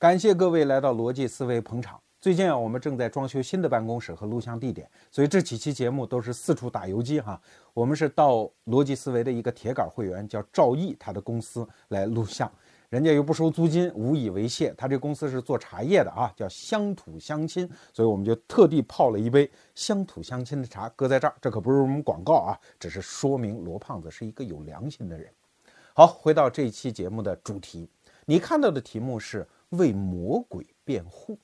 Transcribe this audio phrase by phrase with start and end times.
[0.00, 2.00] 感谢各位来到逻辑思维捧场。
[2.20, 7.40] 最近啊，我们正在装修新的办公室和录像地点，所以这几期节目都是四处打游击哈。
[7.74, 12.48] 我们是到逻辑思维的一个铁杆会员叫赵毅他的公司来录像，
[12.90, 14.72] 人家又不收租金，无以为谢。
[14.78, 21.34] 他这公司是做茶叶的啊，叫乡土乡亲，所以我们就特地泡了一杯乡土乡亲的茶，搁在这儿。
[21.40, 25.28] 这可不是我们广告啊，只是说明罗胖子是一个有良心的人。
[25.92, 27.90] 好，回到这一期节目的主题，
[28.26, 31.38] 你看到的题目是为魔鬼辩护。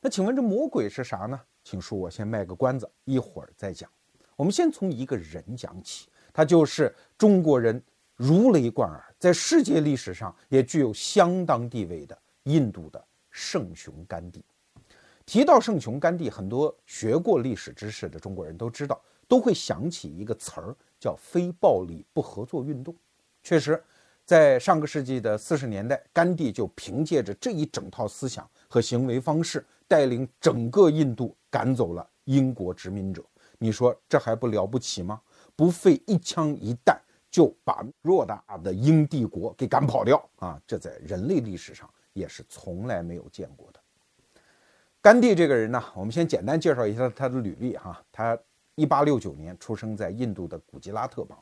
[0.00, 1.40] 那请问这魔鬼是啥呢？
[1.62, 3.90] 请恕我先卖个关子，一会儿再讲。
[4.36, 7.82] 我们先从一个人讲起，他就是中国人
[8.16, 14.44] 如雷贯耳，在世界历史上也具有相当地位的印度的圣雄甘地。
[15.24, 22.94] 提到圣雄甘地，很多学过历史知识的中国人都知道，都会想起一个词儿，叫非暴力不合作运动。
[23.42, 23.82] 确实。
[24.24, 33.22] 在上个世纪的四十年代，甘地就凭借着这一整套思想和行为方式，带领整个印度赶走了英国殖民者。
[33.58, 35.20] 你说这还不了不起吗？
[35.54, 36.98] 不费一枪一弹
[37.30, 40.60] 就把偌大的英帝国给赶跑掉啊！
[40.66, 43.80] 这在人类历史上也是从来没有见过的。
[45.02, 48.02] 甘地这个人呢，我们先简单介绍一下他的履历哈。
[48.10, 48.36] 他
[48.74, 51.38] 一八六九年出生在印度的古吉拉特邦。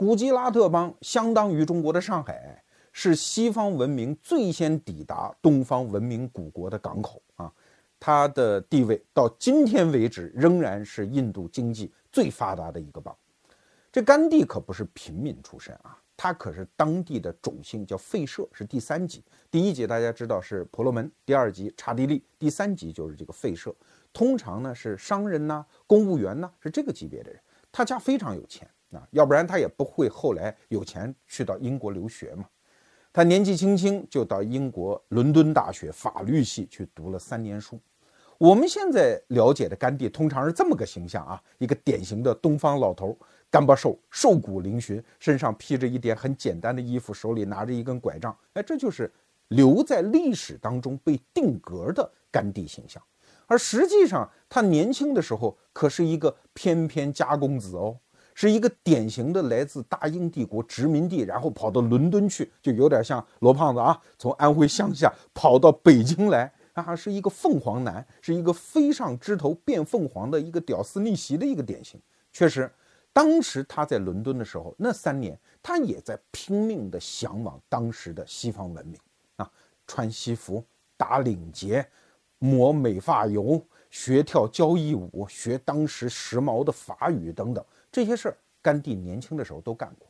[0.00, 7.52] 古吉拉特邦相当于中国的上海，是西方文明最先抵达东方文明古国的港口啊。
[7.98, 13.14] 它的地位到今天为止仍然是印度经济最发达的一个邦。
[13.92, 19.22] 这甘地可不是平民出身啊，他可是当地的种姓，叫费舍，是第三级。
[19.50, 23.70] 第一级大家知道是婆罗门，第二级刹帝利，第三级就是这个费舍。
[24.14, 27.38] 通常呢是商人呐、公务员呐，是这个级别的人。
[27.70, 28.66] 他家非常有钱。
[28.92, 32.44] 啊，要不然他也不会后来有钱去到英国留学嘛。
[33.12, 37.78] 他年纪轻轻就到英国伦敦大学法律系去读了三年书。
[38.38, 43.16] 我们现在了解的甘地通常是这么个形象啊，一个典型的东方老头，
[43.50, 48.34] 干巴瘦，瘦骨嶙峋，身上披着一点很简单的衣服，手里拿着一根拐杖。
[48.54, 49.12] 哎，这就是
[49.48, 53.02] 留在历史当中被定格的甘地形象。
[53.46, 57.96] 而实际上，他年轻的时候可是一个翩翩家公子哦。
[58.40, 72.00] 是一个典型的来自大英帝国殖民地，然后跑到伦敦去，就有点像罗胖子啊，从安徽乡下跑到北京来啊，是一个凤凰男，是一个飞上枝头变凤凰的一个屌丝逆袭的一个典型。
[72.32, 72.72] 确实，
[73.12, 78.98] 当时他在伦敦的时候，那三年他也在拼命的向往当时的西方文明
[79.36, 79.50] 啊，
[79.86, 80.64] 穿西服、
[80.96, 81.86] 打领结、
[82.38, 87.62] 抹美发油、学跳交谊舞、学当时时髦的法语等等。
[87.92, 90.08] 这些事儿，甘地年轻的时候都干过。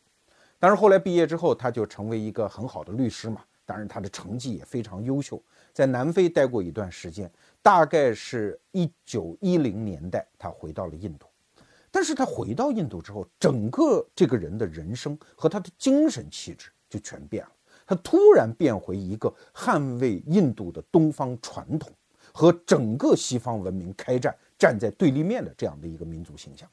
[0.59, 3.43] 但是后来毕业之后，他就成为一个很好的律师嘛。
[3.65, 5.41] 当然，他的成绩也非常优秀，
[5.73, 7.31] 在南非待过一段时间，
[7.63, 11.27] 大概是一九一零年代，他回到了印度。
[11.91, 17.51] 但是他回到印度之后，整个这个人的人生和他的精神气质就全变了。
[17.87, 21.91] 他突然变回一个捍卫印度的东方传统
[22.33, 26.69] 和整个西方文明开战、站在对立面的这样的一个民族形象。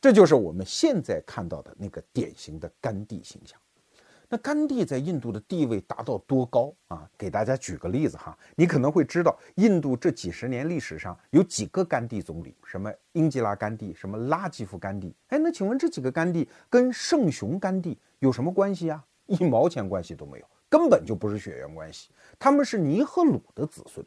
[0.00, 3.58] 这就是我们现在看到的那个典型的甘地形象。
[4.28, 7.08] 那甘地在印度的地位达到多高啊？
[7.16, 15.14] 给大家举个例子哈，你可能会知道，印度这几十年历史上有几个甘地总理，什么英吉拉甘地，什么拉吉夫甘地。
[15.28, 19.04] 哎，那请问这几个甘地跟圣雄甘地有什么关系啊？
[19.26, 22.10] 一毛钱关系都没有，根本就不是血缘关系。
[22.36, 24.04] 他们是尼赫鲁的子孙。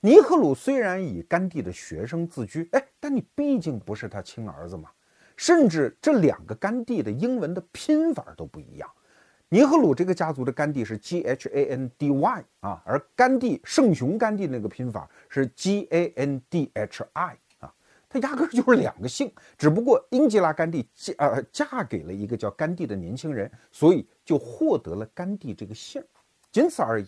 [0.00, 4.90] 尼赫鲁虽然以甘地的学生自居，哎，但你毕竟不是他亲儿子嘛。
[5.36, 8.90] 甚至这两个甘地的英文的拼法都不一样。
[9.50, 17.72] 尼赫鲁这个家族的甘地是 G H A N D Y 啊，而甘地圣雄甘地那个拼法是 G A N D H I 啊，
[18.08, 26.02] 他压根就是两个姓，只不过英吉拉甘地嫁呃嫁给了一个叫甘地的年轻人，所以就获得了甘地这个姓，
[26.50, 27.06] 仅此而已。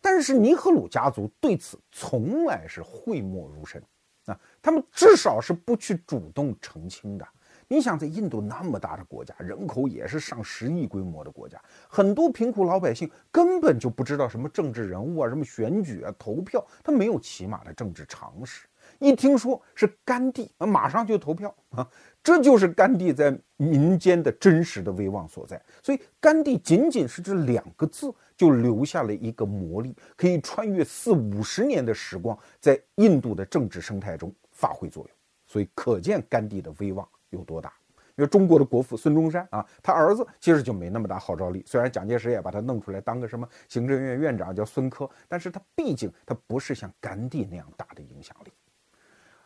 [0.00, 3.80] 但是尼赫鲁家族对此从来是讳莫如深
[4.24, 7.28] 啊，他们至少是不去主动澄清的。
[7.72, 11.56] 你想在印度那么大的国家，人口也是上十亿规模的国家，
[11.88, 18.66] 很多贫苦老百姓根本就不知道什么政治人物啊、什么选举啊、投票，他没有起码的政治常识。
[18.98, 21.88] 一听说是甘地，啊马上就投票啊！
[22.24, 25.62] 这就是甘地在民间的真实的威望所在。
[25.80, 35.16] 所以，甘地仅仅是这两个字，就留下了一个魔力，可以穿越四五十年的时光，在印度的政治生态中发挥作用。
[35.46, 37.08] 所以，可见甘地的威望。
[37.30, 37.72] 有多大？
[38.16, 41.64] 因为中国的国父孙中山啊，他儿子其实就没那么大号召力。
[41.66, 48.52] 虽然蒋介石也把他弄出来当个什么行政院院长，叫孙科，但是他毕竟他不是像甘地那样大的影响力。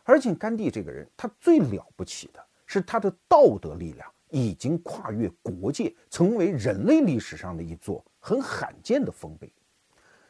[0.03, 9.53] 而且甘地这个人，他最了不起的是他的道德力量已经跨越国界，成为人类历史上的一座很罕见的丰碑。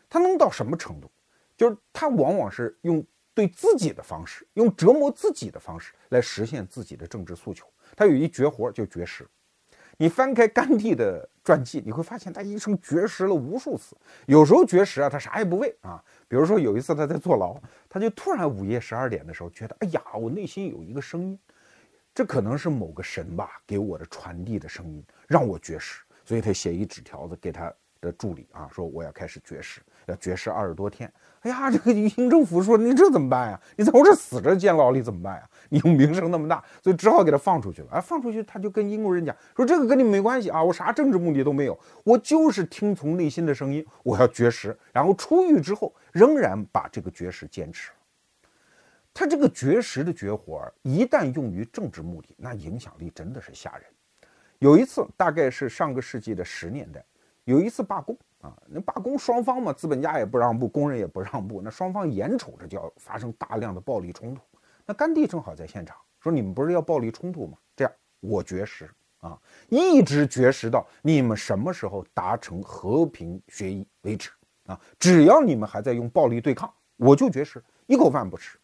[0.06, 1.10] 他能到什么程度？
[1.56, 3.02] 就是他往往是用
[3.34, 7.66] 对自己的方式，用折磨自己的方式来实现自己的政治诉求。
[7.96, 9.26] 他有一绝活，就绝食。
[9.96, 13.96] 你翻开甘地的传记，你会发现他一生绝食了无数次。
[14.26, 16.02] 有时候绝食啊，他啥也不为啊。
[16.28, 21.38] 比如说有一次他在坐牢，他就突然午夜十二点的时候，觉得哎呀，我内心有一个声音，
[22.14, 26.02] 这可能是某个神吧给我的传递的声音，让我绝食。
[26.24, 27.72] 所以他写一纸条子给他。
[28.00, 31.12] 的助理啊，说我要开始绝食，要绝食二十多天。
[31.40, 33.60] 哎呀，这个英政府说你这怎么办呀？
[33.76, 35.48] 你在我这死着监牢里怎么办呀？
[35.68, 37.88] 你又名声那么大，所以只好给他放出去了。
[37.92, 44.76] 啊，放出去他就跟英国人讲说这个跟你没关系啊，我啥政治目的都没有，我就是听从内心的声音，我要绝食。
[44.92, 47.90] 然后出狱之后仍然把这个绝食坚持。
[49.12, 53.84] 他这个绝食的绝活儿一旦用于政治目的，那影响力真的是吓人。
[54.58, 57.04] 有一次，大概是上个世纪的十年代。
[57.44, 64.42] 有一次罢工啊，那罢工双方嘛，资本家也不让步，工人也不让步，那双方眼瞅着就要发生大量的暴力冲突。
[64.84, 67.56] 那甘地正好在现场，说你们不是要暴力冲突吗？
[67.74, 74.28] 这样我绝食啊，一直绝食到你们什么时候达成和平协议为止
[74.66, 74.78] 啊！
[74.98, 78.58] 只要你们还在用暴力对抗，我就绝食，一口饭不吃。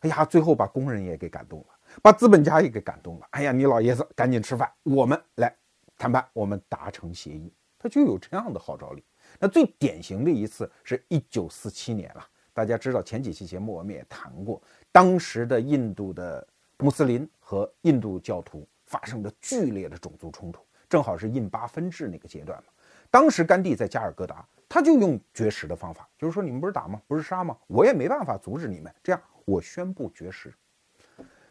[0.00, 1.66] 哎呀，最后把工人也给感动了，
[2.02, 3.26] 把资本家也给感动了。
[3.32, 5.54] 哎呀，你老爷子赶紧吃饭，我们来
[5.98, 7.52] 谈判，我们达成协议。
[7.82, 9.02] 他就有这样的号召力。
[9.40, 12.24] 那最典型的一次是一九四七年了。
[12.54, 14.62] 大家知道，前几期节目我们也谈过，
[14.92, 16.46] 当时的印度的
[16.78, 22.68] 穆斯林和印度教徒发生的剧烈的种族冲突，正好是印巴分治那个阶段嘛。
[23.10, 27.00] 当时甘地在加尔各答，他就用绝食的方法，就是说你们不是打吗？
[27.06, 27.56] 不是杀吗？
[27.66, 30.52] 我也没办法阻止你们，这样我宣布绝食。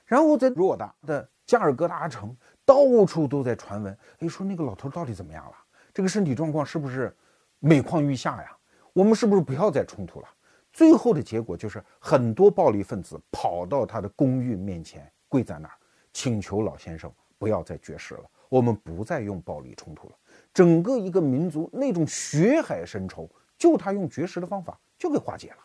[0.05, 5.53] 然后在偌大的加尔各答城，到处都在传闻，哎，说那个老头到底怎么样了？
[5.93, 7.15] 这个身体状况是不是
[7.59, 8.57] 每况愈下呀？
[8.93, 10.27] 我们是不是不要再冲突了？
[10.73, 15.73] 最后的结果就是很多暴力分子跑到他的公寓面前跪在那儿，
[16.13, 20.15] 请求老先生不要再绝食了，我们不再用暴力冲突了。
[20.53, 25.57] 整个一个民族那种血海深仇，就他用绝食的方法就给化解了。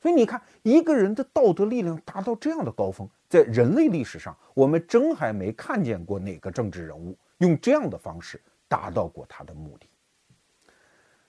[0.00, 8.40] 所以你看，一个人的道德力量达到这样的高峰，在人类历史上，我们真还没看见过哪个政治人物用这样的方式。
[8.72, 9.86] 达到过他的目的，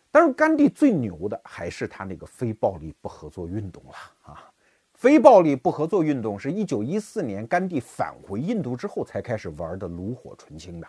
[0.10, 4.50] 但是甘地最牛的还是他那个非暴力不合作运动了啊！
[4.94, 10.88] 非暴力不合作运动是一九一四年甘地返回印度之后才开始玩的炉火纯青的。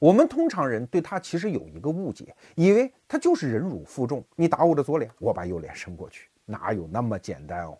[0.00, 7.78] 我们通常人对他其实有一个误解，以为他就是忍辱负重，你打我的左脸，我把右脸伸过去，哪有那么简单哦？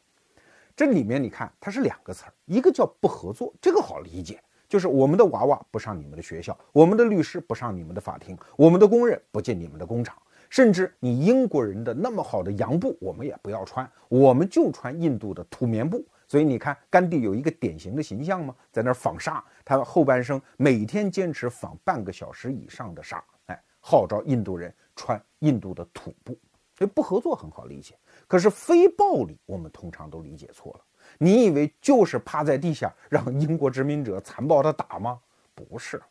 [0.76, 4.40] 这里面你看，它是两个词儿，一个叫不合作，这个好理解。
[4.72, 10.16] 就是我们的娃娃不上你们的学校，我们的律师不上你们的法庭，我们的工人不进你们的工厂，
[10.48, 16.02] 甚至你英国人的那么好的洋布，我们也不要穿，我们就穿印度的土棉布。
[16.26, 18.56] 所以你看，甘地有一个典型的形象吗？
[18.72, 26.34] 在那儿纺纱，他后半生每天坚持纺半个小时以上的纱，哎，号召印度人穿印度的土布。
[26.78, 27.94] 所以不合作很好理解，
[28.26, 30.80] 可是非暴力，我们通常都理解错了。
[31.18, 35.20] 你以为就是趴在地下让英国殖民者残暴的打吗？
[35.54, 36.02] 不是，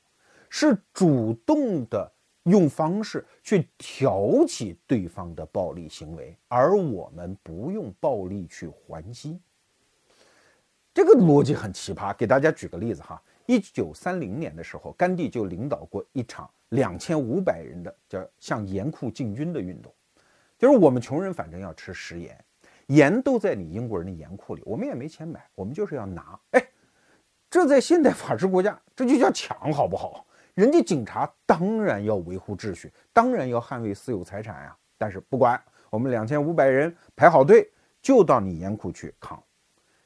[0.49, 2.11] 是主动的
[2.43, 9.39] 用方式去挑起对方的暴力行为，而我们不用暴力去还击。
[10.93, 12.15] 这个逻辑很奇葩。
[12.15, 19.93] 给大家举个例子哈，一九三零年的时候，甘地就领导过一场两千五百人的叫向盐库进军的运动，
[20.57, 22.37] 就是我们穷人反正要吃食盐。
[22.91, 26.37] 盐都在你英国人的盐库里，我们也没钱买，我们就是要拿。
[26.51, 26.61] 哎，
[27.49, 30.25] 这在现代法治国家，这就叫抢，好不好？
[30.55, 34.75] 人家警察当然要维护秩序，当然要捍卫私有财产呀。
[34.97, 37.71] 但是不管，我们两千五百人排好队，
[38.01, 39.41] 就到你盐库去扛。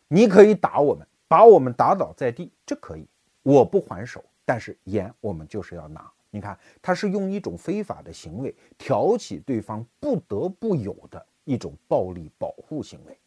[0.07, 3.07] 你可以打我们，把我们打倒在地，这可以，
[3.41, 4.23] 我不还手。
[4.45, 6.07] 但是盐我们就是要拿。
[6.29, 11.25] 你看，他是用一种非法的行为挑起对方不得不有的。
[11.45, 13.17] 一种暴力保护行为，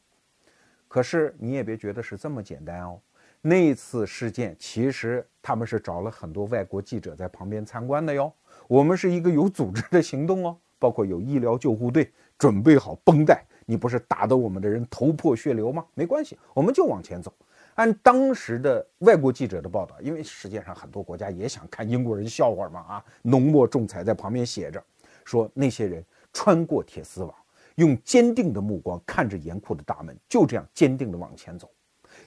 [0.87, 3.01] 可是你也别觉得是这么简单哦。
[3.41, 8.31] 那次事件其实他们是找了很多外国记者在旁边参观的哟。
[8.67, 13.45] 我们是一个有组织的行动哦，包括有医疗救护队准备好绷带。
[13.65, 15.87] 你不是打得我们的人头破血流吗？
[15.95, 17.33] 没关系，我们就往前走。
[17.75, 24.83] 按当时的外国记者的报道，因为世界上很多国家也想看英国人笑话嘛啊，浓墨重彩在旁边写着，
[25.25, 27.33] 说那些人穿过铁丝网，
[27.79, 31.71] 用坚定的目光看着严酷的大门，就这样坚定地往前走。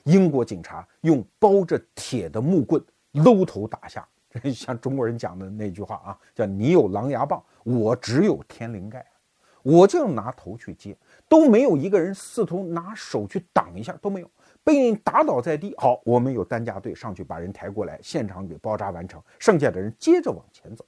[0.04, 2.82] 英国警察用包着铁的木棍
[3.12, 4.08] 搂头打下，
[4.54, 9.04] 像中国人讲的那句话啊，叫“你有狼牙棒，我只有天灵盖”，
[9.62, 10.96] 我就要拿头去接，
[11.28, 14.30] 都没有一个人试图拿手去挡一下，都没有。
[14.64, 20.82] 被打倒在地，好，我们有担架队上去把人抬过来，现场给包扎完成，剩下的人接着往前走。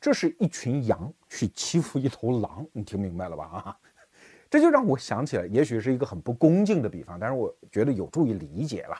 [0.00, 3.44] 这是一群羊去欺负一头狼，你听明白了吧？
[3.44, 3.76] 啊，
[4.48, 8.96] 这就让我想起来，也许是一个很不恭敬的比方，但是我觉得有助于理解了。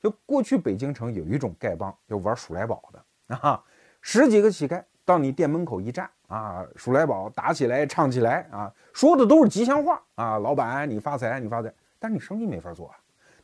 [0.00, 3.62] 就过去北京城有一种丐帮，就玩数来宝的啊，
[4.00, 11.72] 十几个乞丐到你店门口一站啊，数来宝打起来，唱起来啊，说的都是吉祥话啊，老板你发财，你发财。
[11.98, 12.96] 但是你生意没法做啊，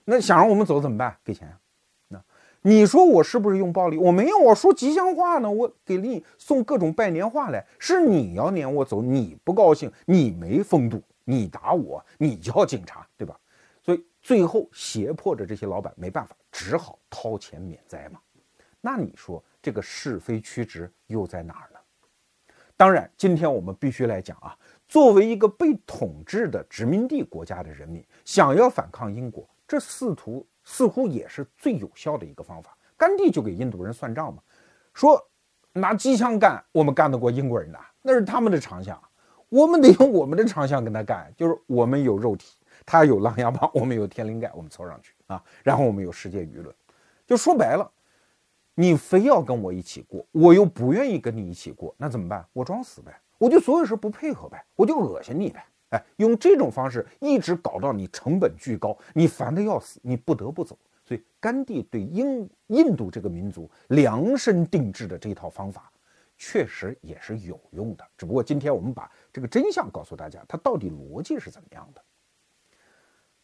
[0.05, 1.17] 那想让我们走怎么办？
[1.25, 1.49] 给钱。
[1.49, 1.57] 那
[2.63, 3.97] 你说我是不是用暴力？
[3.97, 7.67] 我没有，我说吉祥话呢，我给你送各种拜年话来。
[7.79, 13.39] 是你要撵我走，你不高兴，你没风度，你打我，你叫警察，对吧？
[13.83, 18.21] 所以最后胁迫着这些老板没办法，只好掏钱免灾嘛。
[18.83, 21.79] 那你说这个是非曲直又在哪儿呢？
[22.77, 24.57] 当然，今天我们必须来讲啊。
[24.87, 32.77] 作为一个被统治的殖民地国家的人民，想要反抗英国，这试图似乎也是最有效的一个方法。
[32.97, 34.41] 甘地就给印度人算账嘛，
[34.95, 35.21] 说
[35.73, 38.97] 拿机枪干，我们干得过英国人的，那是他们的长项，
[39.49, 46.73] 我们得用我们的长项跟他干，就是我们有肉体，他有狼牙棒，我们有天灵盖，我们凑上去啊，然后我们有世界舆论，
[47.27, 47.91] 就说白了，
[48.77, 52.47] 你非要跟我一起过，我又不愿意跟你一起过，那怎么办？
[52.53, 53.13] 我装死呗。
[53.39, 60.79] 我就所有事不配合呗，我就恶心你呗，哎，用这种方式一直搞到你成本巨高，你烦得要死，你不得不走。
[61.05, 65.93] 所以甘地对英印度这个民族量身定制的这套方法，
[66.39, 68.07] 确实也是有用的。
[68.17, 72.03] 只不过今天我们把这个真相告诉大家，他到底逻辑是怎么样的。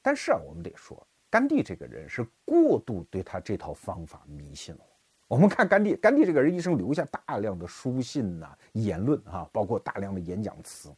[0.00, 4.80] 但是啊，我们得说，甘地这个人是过度对他这套方法迷信了。
[5.26, 10.88] 我们看甘地，甘地这个人一生留下大量的书信呐、言论啊，包括大量的演讲词，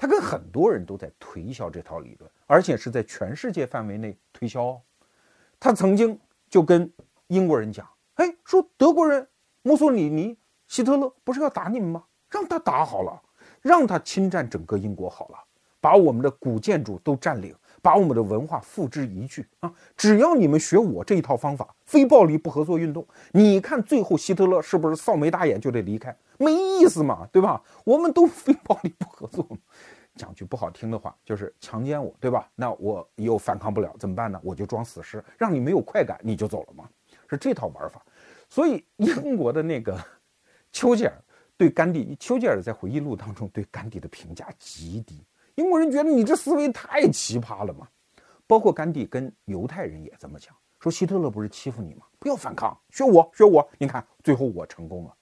[0.00, 4.64] 他跟很多人都在推销这套理论，而且是在全世界范围内推销。
[4.64, 4.82] 哦
[5.58, 6.90] 他曾经就跟
[7.26, 9.28] 英国人讲：“哎，说德国人
[9.60, 10.38] 墨索里尼、
[10.68, 12.04] 希特勒不是要打你们吗？
[12.30, 13.20] 让他打好了，
[13.60, 15.38] 让他侵占整个英国好了，
[15.82, 19.72] 把我们的古建筑都占领。”把我们的文化付之一炬啊！
[19.96, 26.14] 只要你们学我这一套方法，非暴力不合作运动，你看最后希特勒是不是扫眉大眼就得离开？
[26.38, 27.62] 没意思嘛，对吧？
[27.84, 29.46] 我们都非暴力不合作，
[30.16, 32.48] 讲句不好听的话，就是强奸我，对吧？
[32.54, 34.40] 那我又反抗不了，怎么办呢？
[34.42, 36.88] 我就装死尸，让你没有快感，你就走了嘛，
[37.28, 38.02] 是这套玩法。
[38.48, 39.96] 所以英国的那个
[40.72, 41.12] 丘吉尔
[41.56, 45.22] 对甘地，丘吉尔在回忆录当中对甘地的评价极低。
[45.60, 47.86] 英国人觉得你这思维太奇葩了嘛，
[48.46, 52.06] 包括甘地跟犹太人也这么讲，说希特勒不是欺负你吗？
[52.18, 53.68] 不要反抗，学我，学我。
[53.76, 55.14] 你看最后我成功了，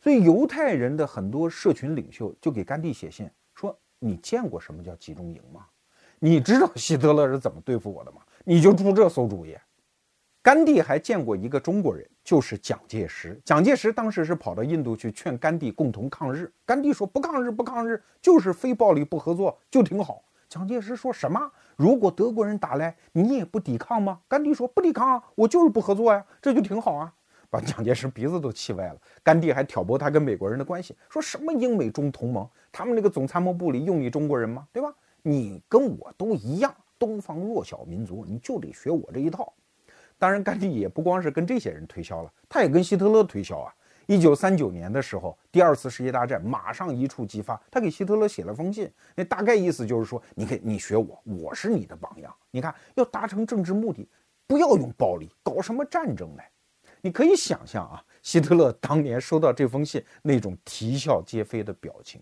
[0.00, 5.66] 所以犹太人的很多社群领袖就给甘地写信说：“你见过什么叫集中营吗？
[6.20, 8.22] 你知道希特勒是怎么对付我的吗？
[8.44, 9.56] 你就出这馊主意。”
[10.42, 13.38] 甘地还见过一个中国人，就是蒋介石。
[13.44, 16.50] 蒋介石当时是跑到印度去劝甘地共同抗日。
[16.64, 21.52] 甘地说：“不抗日，不抗日，就是非暴力不合作，就挺好。”蒋介石说什么？
[21.76, 24.20] 如果德国人打来，你也不抵抗吗？
[24.26, 27.12] 甘地说：“不抵抗啊，我就是不合作呀，这就挺好啊。”
[27.50, 28.96] 把 蒋介石鼻子都气歪了。
[29.22, 34.66] 甘地还挑拨他跟美国人的关系，说什么英美中同盟，他们那个总参谋部里用你中国人吗？
[34.72, 34.90] 对吧？
[35.22, 39.52] 你跟我都一样，东方弱小民族，你就得学我这一套。
[40.20, 43.74] 当然，甘地也不光是跟这些人推销了，他也跟希特勒推销啊。
[44.04, 52.30] 一九三九年的时候，第二次世界大战马上一触即发，他给希特勒写了封信，那大概意思就是说，你看，你学我，我是你的榜样。
[52.50, 54.06] 你看，要达成政治目的，
[54.46, 56.42] 不要用暴力，搞什么战争呢？
[57.00, 62.20] 你可以想象啊，希特勒当年收到这封信那种啼笑皆非的表情。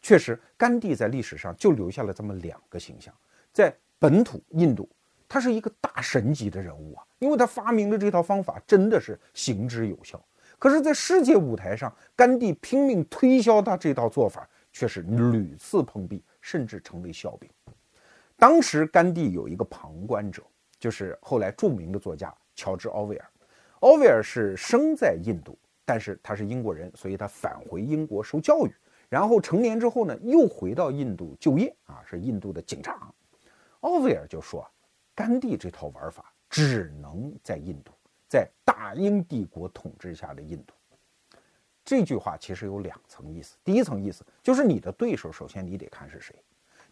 [0.00, 3.12] 确实，甘地在历史上就留下了这么两个形象，
[3.52, 4.88] 在本土印度。
[5.34, 10.24] 他是一个大神级的人物啊，因为他发明的这套方法真的是行之有效。
[10.60, 17.50] 可是，在世界舞台上，甘地拼命推销他这套做法，却是屡次碰壁，甚至成为笑柄。
[18.36, 20.40] 当时，甘地有一个旁观者，
[20.78, 23.26] 就是后来著名的作家乔治·奥威尔。
[23.80, 28.72] 奥威尔是生在印度，但是他是英国人，所以他返回英国受教育，
[29.08, 33.12] 然后成年之后呢，又回到印度就业啊，是印度的警察。
[33.80, 34.64] 奥威尔就说。
[35.14, 37.92] 甘地这套玩法只能在印度，
[38.28, 40.74] 在大英帝国统治下的印度。
[41.84, 43.56] 这句话其实有两层意思。
[43.62, 46.34] 第一层意思就是你的对手，首先你得看是谁，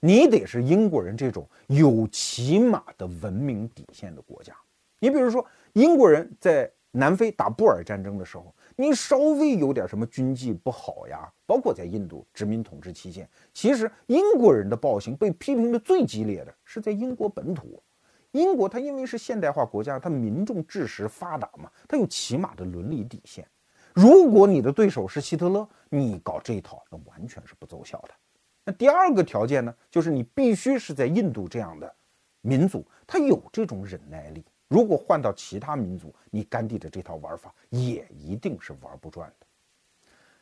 [0.00, 4.54] 你得是英国人这种有起码的文明底线的国家。
[4.98, 17.82] 你比如说，英国人在南非打布尔战争的时候，你稍微有点什么军纪不好呀，包括在印度殖民统治期间，其实英国人的暴行被批评的最激烈的是在英国本土。
[18.32, 23.46] 英国它因为是现代化国家，它民众知识发达嘛，它有起码的伦理底线。
[23.94, 28.14] 如果你的对手是希特勒，你搞这一套，那完全是不奏效的。
[28.64, 31.94] 那第二个条件呢，就是你必须是在印度这样的
[32.40, 34.44] 民族，他有这种忍耐力。
[34.68, 39.46] 如果换到其他民族，你甘地的这套玩法也一定是玩不转的。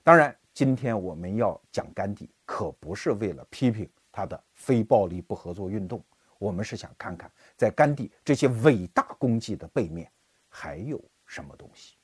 [0.05, 6.01] 当然，今天我们要讲甘地，可不是为了批评他的非暴力不合作运动，
[6.41, 10.11] 我们是想看看在甘地这些伟大功绩的背面
[10.49, 11.97] 还有什么东西。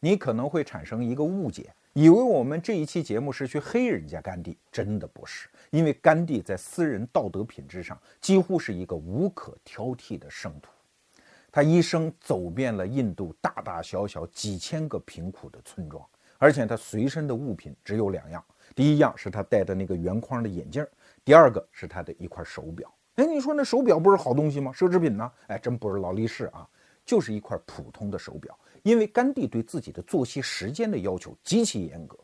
[0.00, 5.48] 你可能会产生一个误解，以为我们这一期节目是去黑人家甘地，真的不是。
[5.70, 10.70] 因为甘地在私人道德品质上几乎是一个无可挑剔的圣徒，
[11.52, 16.02] 他一生走遍了印度大大小小几千个贫苦的村庄，
[16.38, 18.42] 而且他随身的物品只有两样：
[18.74, 20.86] 第一样是他戴的那个圆框的眼镜，
[21.24, 22.92] 第二个是他的一块手表。
[23.16, 24.72] 哎，你说那手表不是好东西吗？
[24.72, 25.30] 奢侈品呢？
[25.46, 26.68] 哎，真不是劳力士啊，
[27.04, 28.58] 就是一块普通的手表。
[28.82, 32.18] 因为甘地对自己的作息时间的要求极其严格，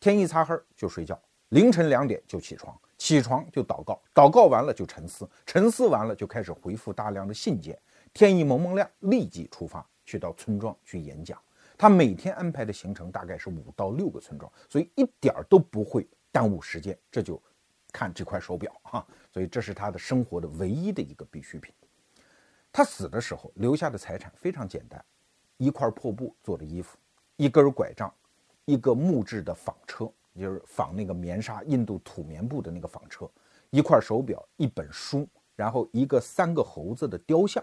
[0.00, 1.16] 天一擦黑就睡觉，
[1.50, 7.78] 凌晨两点就起床，起床就祷告，祷告完了就沉思，沉思完了就开始回复大量的信件，
[8.12, 11.38] 天一蒙蒙亮立即出发去到村庄去演讲。
[11.78, 16.98] 他每天安排的行程大概是五到六个村庄，所以一点儿都不会耽误时间。
[17.12, 17.40] 这就
[17.92, 21.74] 看这块手表哈，所以这是他的生活的唯一的一个必需品。
[22.72, 25.04] 他死的时候留下的财产非常简单。
[25.58, 26.98] 一块破布做的衣服，
[27.36, 28.12] 一根拐杖，
[28.64, 33.30] 一个木质的纺车，就是纺那个棉纱、印度土棉布的那个纺车，
[33.70, 37.62] 一块手表，一本书，然后一个三个猴子的雕像，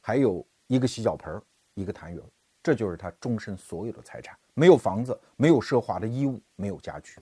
[0.00, 1.42] 还有一个洗脚盆，
[1.74, 2.22] 一个痰盂，
[2.62, 4.34] 这就是他终身所有的财产。
[4.54, 7.20] 没有房子，没有奢华的衣物，没有家具，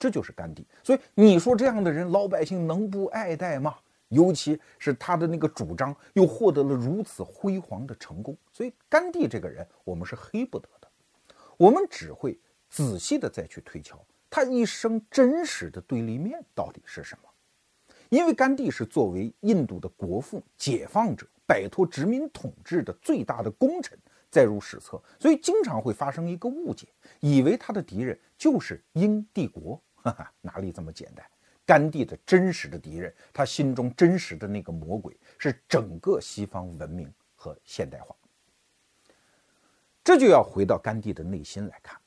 [0.00, 0.66] 这就是甘地。
[0.82, 3.76] 所以你说这样的人，老百姓能不爱戴吗？
[4.08, 10.88] 尤其是他的那个主张又获得了如此辉煌的成功，所以甘地这个人我们是黑不得的，
[11.56, 12.36] 我们只会
[12.68, 13.96] 仔细的再去推敲
[14.28, 17.28] 他一生真实的对立面到底是什么。
[18.08, 23.96] 因为甘地是作为印度的国父、解放者，摆脱殖民统治的最大的功臣
[24.28, 26.88] 载入史册，所以经常会发生一个误解，
[27.20, 31.24] 以为他的敌人就是英帝国，哈哈，哪里这么简单？
[31.66, 38.14] 甘地的真实的敌人，他心中真实的那个魔鬼，是整个西方文明和现代化。
[40.02, 42.00] 这就要回到甘地的内心来看，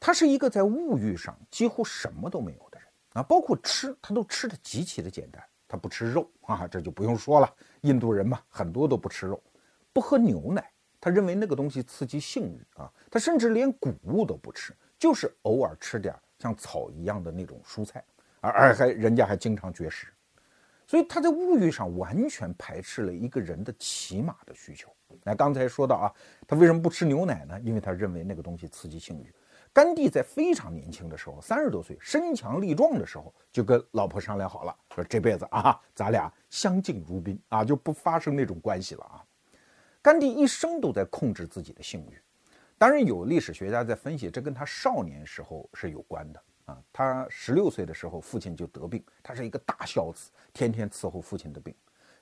[0.00, 9.42] 他是一个在物欲上几乎什么都没有的人啊，包括吃，他都吃的极其的简单，他不吃肉啊，这就不用说了，印度人嘛，很多都不吃肉，
[9.92, 18.02] 不喝牛奶，他认为那个东西刺激性欲啊，他甚至连谷物都不吃，就是偶尔吃点儿像草一样的那种蔬菜。
[18.40, 20.08] 而而还人家还经常绝食，
[20.84, 24.92] 所以他在物欲上完全排斥了一个人的起码的需求。
[25.22, 26.06] 那刚才说到啊，
[26.48, 27.60] 他为什么不吃牛奶呢？
[27.60, 29.32] 因为他认为那个东西刺激性欲。
[29.72, 39.24] 甘地在非常年轻的时候，三十多岁，身强力壮的时候，就跟老婆商量好了，说这辈子啊，咱俩相敬如宾啊，就不发生那种关系了啊。
[40.02, 42.20] 甘地一生都在控制自己的性欲，
[42.82, 46.42] 当然有历史学家在分析，这跟他少年时候是有关的。
[46.64, 51.72] 啊，他十六岁的时候，父亲就得病，他是一个大孝子，天天伺候父亲的病。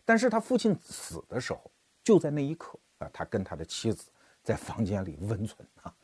[0.05, 1.71] 但是他父亲死的时候，
[2.05, 4.11] 就在那一刻啊，他跟他的妻子
[4.43, 5.95] 在房间里温存啊，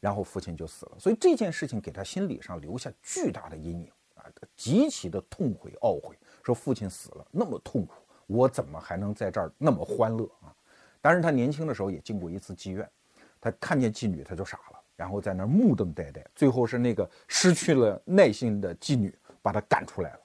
[0.00, 0.98] 然后父亲就死了。
[0.98, 4.24] 所以这件事情给他心理上留下巨大的阴影啊，
[4.56, 10.52] 极其的痛悔懊悔，说父亲死了那么痛苦，我怎么还能在这儿那么欢乐啊？
[11.00, 12.88] 当然，他年轻的时候也进过一次妓院，
[13.42, 14.78] 他看见妓女他就傻了。
[14.96, 20.20] 然后在那儿目瞪呆呆，最后是那个失去了耐心的妓女把他赶出来了。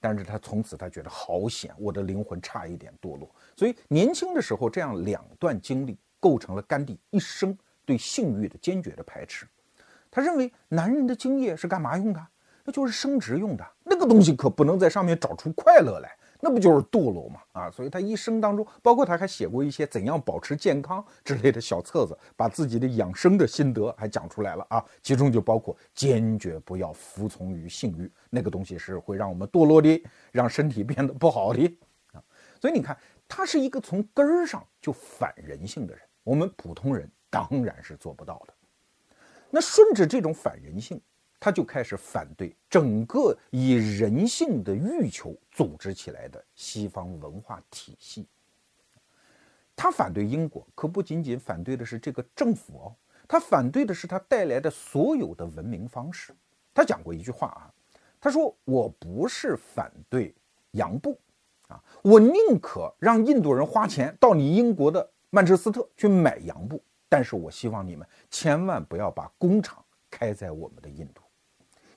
[0.00, 3.30] 但是他从此他觉得好险，我的灵魂差一点堕落。
[3.54, 9.46] 所以年轻的时候这样两段经历构成了甘地一生对性欲的坚决的排斥。
[10.10, 12.26] 他认为男人的精液是干嘛用的？
[12.64, 16.16] 那就是生殖用的，那个东西可不能在上面找出快乐来。
[16.44, 17.40] 那不就是堕落吗？
[17.52, 24.84] 啊，所以他一生当中，包括他还写过一些怎样保持健康之类的小册子，把自己的养生的心得还讲出来了啊。
[25.04, 30.02] 其中就包括坚决不要服从于性欲，那个东西是会让我们堕落的，
[30.32, 31.78] 让身体变得不好的
[32.12, 32.20] 啊。
[32.60, 38.54] 所以你看，他是一个从根儿上就反人性的人，我们普通人当然是做不到的。
[39.48, 41.00] 那顺着这种反人性，
[41.44, 48.28] 他就开始反对整个以人性的欲求组织起来的西方文化体系。
[49.74, 52.94] 他反对英国，可不仅仅反对的是这个政府哦，
[53.26, 56.32] 他反对的是他带来的所有的文明方式。
[56.72, 57.74] 他讲过一句话啊，
[58.20, 60.32] 他说：“我不是反对
[60.70, 61.18] 洋布。”
[61.66, 71.21] 啊，我宁可让印度人花钱到你英国的曼彻斯特去买洋布，但是我希望你们千万不要把工厂开在我们的印度，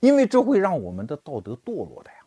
[0.05, 2.17] 因为这会让我们的道德堕落的呀。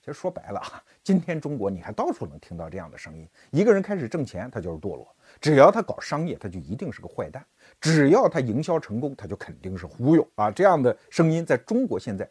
[0.00, 5.06] 其实说白了啊，今天中国你还到处能听到这样的声音：一个人开始挣钱，他就是堕落；
[5.38, 7.42] 只要他搞商业，他就一定是个坏蛋；
[7.78, 10.50] 只要他营销成功，他就肯定是忽悠啊。
[10.50, 12.26] 这样的声音在中国现在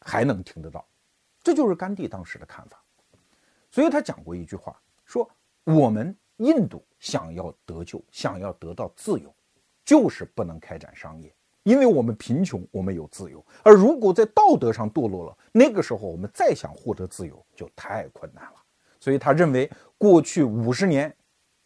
[0.00, 0.82] 还能听得到，
[1.42, 2.82] 这就是甘地当时的看法。
[3.70, 5.30] 所以他讲过一句话，说
[5.64, 9.34] 我们印度想要得救，想要得到自由，
[9.84, 11.30] 就是不能开展商业，
[11.62, 13.44] 因为我们贫穷，我们有自由。
[13.62, 18.54] 而如果在道德上堕落了，那个时候我们再想获得自由就太困难了。
[19.00, 21.14] 所以他认为，过去五十年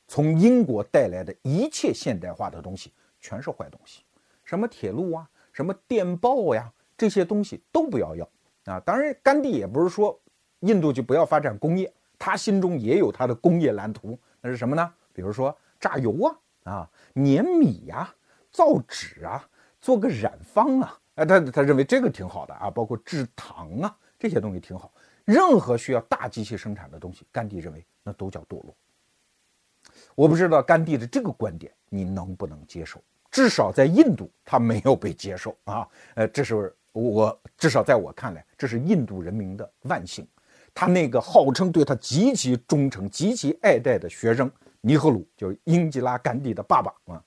[0.06, 4.02] 从英国带来的一切现代化的东西全是坏东西，
[4.44, 8.28] 什么铁路啊，什么电报呀，这些东西都不要要
[8.64, 8.80] 啊。
[8.80, 10.18] 当然，甘地也不是说。
[10.60, 14.90] 印度就不要发展工业，他心中也有他的工业蓝图，那是什么呢？
[15.12, 18.12] 比如说榨油啊，啊碾米呀，
[18.50, 19.46] 造纸啊，
[19.86, 24.92] 做个染坊啊，哎，他他认为这个挺好的啊，包括制糖啊，这些东西挺好。
[25.24, 28.74] 任何需要大机器生产的东西，甘地认为那都叫堕落。
[30.16, 33.00] 我不知道甘地的这个观点你能不能接受？
[33.30, 40.26] 至少在印度他没有被接受啊，呃，这是我至少在我看来，这是印度人民的万幸。
[40.74, 47.22] 他那个号称对他极其忠诚、极其爱戴的学生尼赫鲁，就是英吉拉·甘地的爸爸啊，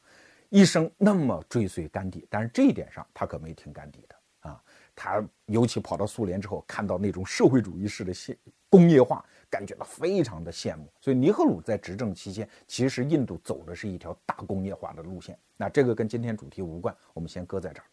[0.49, 4.61] 一生那么追随甘地，但是这一点上他可没听甘地的啊。
[4.95, 8.37] 他尤其跑到苏联之后，看到那种社会主义式的现
[8.69, 10.91] 工业化，感觉到非常的羡慕。
[10.99, 15.37] 所以尼赫鲁在执政期间，其实印度走的是一条大工业化的路线。
[15.55, 17.85] 那这个跟今天主题无关，我们先搁在这儿。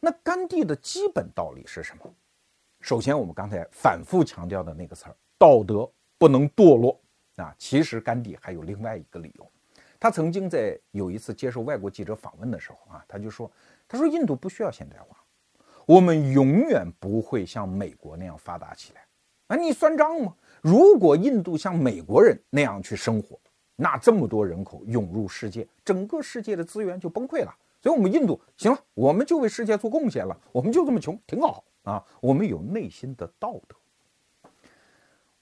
[0.00, 2.14] 那甘地的基本道理是什么？
[2.80, 6.98] 首先，我们刚才反复强调的那个词儿“道德不能堕落”
[7.36, 9.50] 啊，其实甘地还有另外一个理由。
[10.00, 13.48] 他曾经在有一次接受外国记者访问的时候啊，他就说
[13.86, 15.22] ：“他说印度不需要现代化，
[15.84, 19.04] 我们永远不会像美国那样发达起来。
[19.48, 20.34] 啊，你算账吗？
[20.62, 23.38] 如果印度像美国人那样去生活，
[23.76, 27.54] 那这么多人口涌入世界，整个世界的资源就崩溃了。
[27.82, 33.74] 所以，我们印度行了，我们就为世界做贡献了，我们就这么穷，挺好。”啊，我们有内心的道德。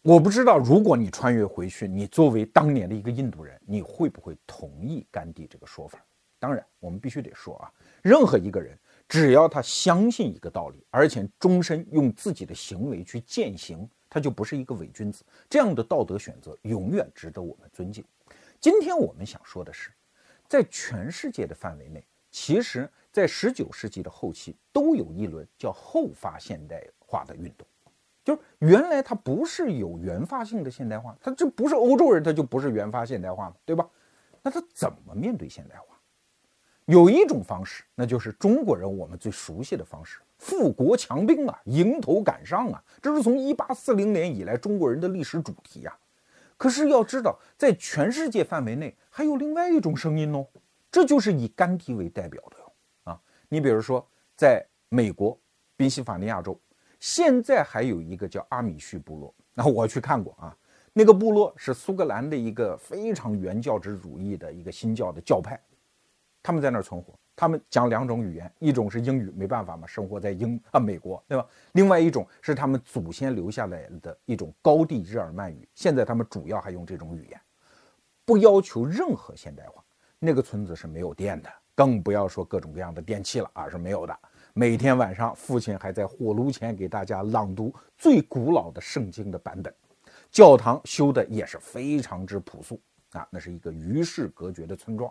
[0.02, 5.98] 我不知道，如果你穿越回去，你作为当年的一个印度人，你会不会同意甘地这个说法？
[6.38, 15.24] 当然，我们必须得说啊，任何一个人，只要他相信一个道理，而且终身用自己的行为去践行，他就不是一个伪君子。
[15.48, 18.04] 这样的道德选择永远值得我们尊敬。
[18.60, 19.90] 今天我们想说的是，
[20.46, 22.88] 在全世界的范围内，其实。
[23.10, 27.66] 在十九世纪的后期，都有一轮叫后发现代化的运动，
[28.28, 33.88] 就是原来它不是有原发性的现代化，它这不是欧洲人，他就不是原发现代化嘛，对吧？
[34.42, 35.98] 那他怎么面对现代化？
[36.84, 45.96] 有一种方式，那就是中国人我们最熟悉的方式——富国强兵啊，迎头赶上啊，这是从一八四零年以来中国人的历史主题呀。
[46.58, 50.46] 可是要知道，在全世界范围内还有另外一种声音哦，
[50.90, 53.18] 这就是以甘地为代表的啊。
[53.48, 55.38] 你比如说，在美国
[55.78, 56.60] 宾夕法尼亚州，
[57.00, 59.34] 现在还有一个叫阿米旭部落。
[59.54, 60.56] 那我去看过啊，
[60.92, 65.60] 那个部落是苏格兰的一个非常原教旨主义的一个新教的教派，
[66.42, 67.12] 他们在那儿存活。
[67.34, 71.46] 他们讲两种语言，一种是英语，没办法嘛，生活在英啊美国，对吧？
[71.72, 77.40] 另外一种是他们祖先留下来的一种高地日耳曼语，现在他们主要还用这种语言，
[78.24, 79.84] 不要求任何现代化。
[80.18, 81.50] 那个村子是没有电的。
[81.76, 84.18] 更不要说各种各样的电器了啊，是没有的。
[84.58, 89.72] 每天晚上，父亲还在火炉前给大家朗读最古老的圣经的版本。
[90.32, 92.80] 教堂修的也是非常之朴素
[93.12, 95.08] 啊，那是一个与世隔绝的村庄。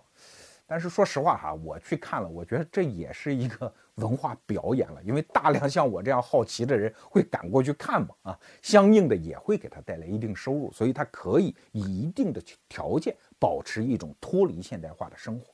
[0.65, 15.53] 但是说实话哈，我去看了，我觉得这也是一个文化表演了，因为大量像我这样好奇的人会赶过去看嘛啊，相应的也会给他带来一定收入，所以他可以以一定的条件保持一种脱离现代化的生活。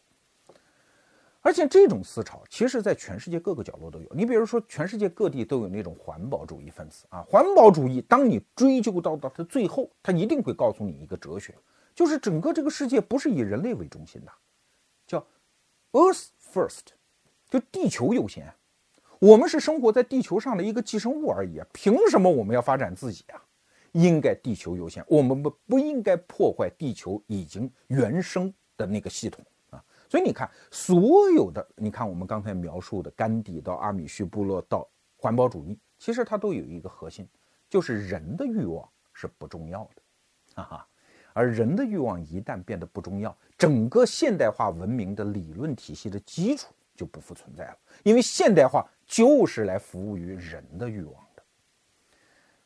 [1.44, 4.08] 而且这种思潮，其实在全世界各个角落都有。
[4.16, 7.22] 你比如说，全世界各地都有那种环保主义分子啊。
[7.28, 11.54] 环保主义，当你追究到到它最后，它一定会告诉你一个哲学，
[11.94, 14.32] 就是整个这个世界不是以人类为中心的，
[15.06, 15.20] 叫
[15.92, 16.94] Earth First，
[17.50, 18.54] 就地球优先。
[19.20, 23.44] 我们是生活在地球上的一个寄生物而已啊，凭什么我们要发展自己啊？
[23.92, 29.46] 应该地球优先，我们不不应该破坏地球已经原生的那个系统。
[30.14, 37.28] 所以你看，所有的你看我们刚才描述的甘地到阿米什部落到环保主义，其实它都有一个核心，
[37.68, 40.02] 就是人的欲望是不重要的，
[40.62, 40.88] 哈哈。
[41.34, 51.44] 而人的欲望一旦变得不重要，整个现代化文明的理论体系的基础就不复存在了，因为现代化就是来服务于人的欲望的。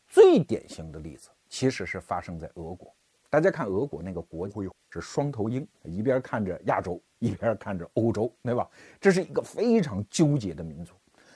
[0.06, 2.94] 最典型的例子其实是发生在俄国。
[3.30, 8.68] 大家看俄国那个国徽是双头鹰，一边看着亚洲，一边看着欧洲，对吧？
[9.02, 10.94] 这是一个非常纠结的民族。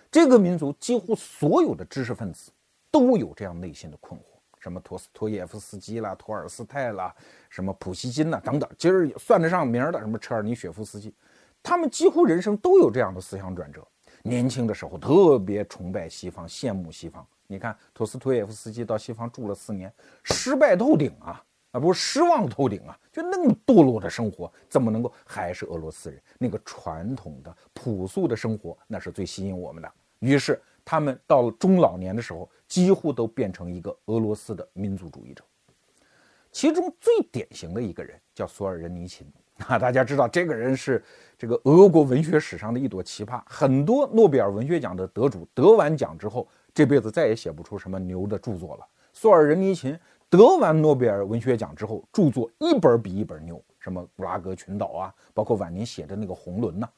[0.09, 2.51] 这个民族几乎所有的知识分子
[2.89, 4.23] 都有这样内心的困惑，
[4.59, 7.13] 什么托斯托耶夫斯基啦、托尔斯泰啦、
[7.49, 11.13] 什么普希金呐等等，今儿算得上名的什么车尔尼雪夫斯基，
[11.61, 13.85] 他们几乎人生都有这样的思想转折。
[14.23, 17.25] 年轻的时候特别崇拜西方，羡慕西方。
[17.47, 19.91] 你看托斯托耶夫斯基到西方住了四年，
[20.23, 21.43] 失败透顶啊！
[21.71, 22.97] 啊，不是失望透顶啊！
[23.13, 28.77] 就那么堕落的生活，怎么能够还是俄罗斯人那个传统的朴素的生活？
[28.87, 29.89] 那是最吸引我们的。
[30.19, 35.41] 于是他们到了中老年的时候，几乎都变成一个俄罗斯的民族主义者。
[36.51, 39.25] 其中最典型的一个人叫索尔仁尼琴
[39.65, 41.01] 啊，大家知道这个人是
[41.37, 48.85] 这个俄国文学史上的一朵奇葩，很多诺贝尔文学奖的得主得完奖之后，这辈子再也写不出什么牛的著作了。
[49.13, 49.97] 索尔仁尼琴。
[50.31, 56.89] 得完诺贝尔文学奖之后，著作一本比一本牛，什么布拉格群岛啊，包括晚年写的那个《红轮》呐，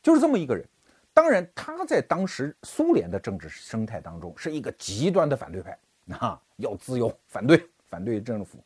[0.00, 0.64] 就是这么一个人。
[1.12, 5.76] 当然，他在当时苏联的政治生态当中是一个极端的反对派，
[6.20, 8.58] 啊，要自由，反对反对政府。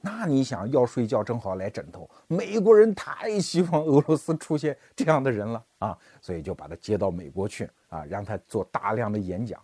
[0.00, 9.58] 那你想要睡觉正好来枕头，美国人太希望俄罗斯出现这样的人了啊，所以就把他接到美国去啊，让他做大量的演讲。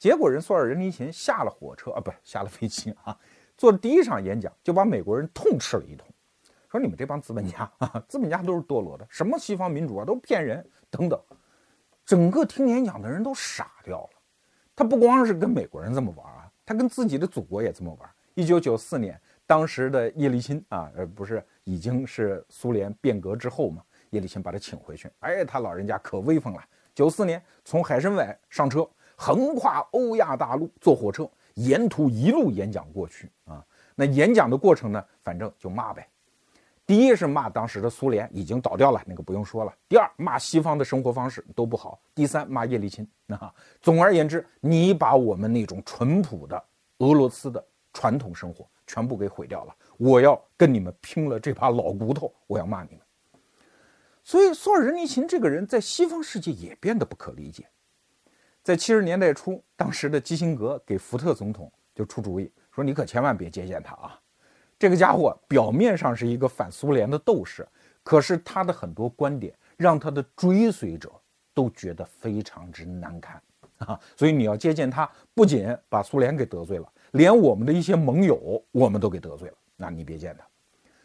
[0.00, 3.14] 结果人索尔仁尼琴下了火车啊，不下了飞机啊，
[3.54, 6.08] 做第一场演讲就把美国人痛斥了一通，
[6.70, 11.20] 说你们这帮资本家啊，资本家都是堕落的，什么西方民主啊都骗人等等，
[12.06, 14.10] 整个听演讲的人都傻掉了。
[14.74, 18.10] 他不光是跟美国人这么玩啊，他跟自己的祖国也这么玩。
[18.32, 23.82] 一九九四年，当时的叶利钦啊，呃，不是已经是苏联变革之后嘛，
[24.12, 26.64] 叶利钦把他请回去，哎，他老人家可威风了。
[26.94, 28.88] 九四年从海参崴上车。
[29.22, 33.62] 横跨欧亚大陆，坐火车，沿途一路演讲过去啊。
[33.94, 36.08] 那演讲的过程呢，反正就骂呗。
[36.86, 39.76] 第一是骂当时的苏联已经倒掉了，那个不用说了。
[39.90, 42.00] 第二骂西方的生活方式都不好。
[42.14, 43.54] 第三骂叶利钦啊。
[43.82, 46.64] 总而言之，你把我们那种淳朴的
[47.00, 49.76] 俄罗斯的传统生活全部给毁掉了。
[49.98, 53.00] 我要跟你们拼了这把老骨头，我要骂你们。
[54.24, 57.68] 所以索尔仁尼琴这个人在西方世界也变得不可理解。
[58.70, 64.16] 在七十年代初，当时的基辛格给福特总统就出主意，说你可千万别接见他啊！
[64.78, 67.66] 这个家伙表面上是一个反苏联的斗士，
[68.04, 71.10] 可是他的很多观点让他的追随者
[71.52, 73.42] 都觉得非常之难堪
[73.78, 74.00] 啊！
[74.16, 79.56] 所以你要接见他，不仅把苏联给得罪了，连我们的一些盟友我们都给得罪了。
[79.74, 80.46] 那你别见他。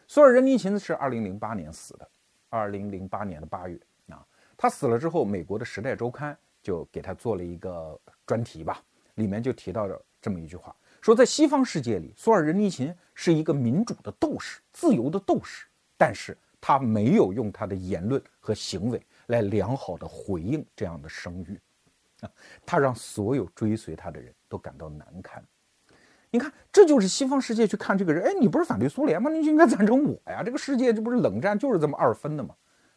[0.08, 2.08] 索尔仁尼琴是二零零八年死的，
[2.48, 3.76] 二零零八年的八月
[4.12, 4.24] 啊，
[4.56, 6.32] 他死了之后，美国的《时代周刊》。
[6.66, 8.82] 就给他做了一个专题吧，
[9.14, 21.60] 里面就提到了这么一句话，说在西方世界里，索尔仁尼琴是一个民主的斗士，自由的斗士，但是他没有用他的言论和行为来良好的回应这样的声誉，
[22.22, 22.32] 啊，
[22.66, 25.46] 他让所有追随他的人都感到难堪。
[26.32, 29.30] 你看，这就是西方世界去看这个人，哎，你不是反对苏联吗？
[29.30, 30.42] 你就应该赞成我呀！
[30.44, 32.56] 这个世界这不是冷战就是这么二分的吗？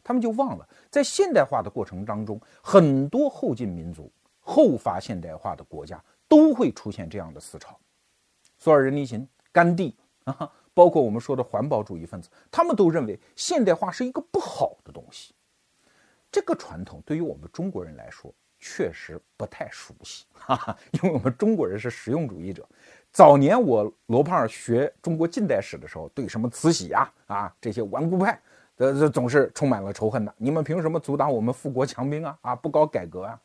[0.08, 7.78] 他们就忘了，在现代化的过程当中，很多后进民族、后发现代化的国家都会出现这样的思潮。
[8.56, 9.94] 索尔仁尼琴、甘地
[10.24, 15.34] 啊，包括我们说的环保主义分子，他们都认为现代化是一个不好的东西。
[16.32, 22.66] 这个传统对于我们中国人来说确实不太熟悉， 哈哈，因为我们中国人是实用主义者。
[23.12, 28.40] 早年我罗胖学中国近代史的时候，对什么慈禧呀啊这些顽固派。
[28.78, 30.32] 这这总是充满了仇恨的。
[30.38, 32.38] 你们凭什么阻挡我们富国强兵啊？
[32.42, 33.38] 啊，不搞改革啊？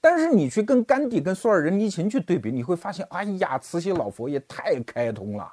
[0.00, 5.52] 但是你去跟甘地、跟索尔仁尼琴去对比，你会发现，哎呀，慈禧老佛爷太开通了。